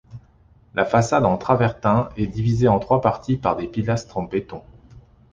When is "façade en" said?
0.83-1.37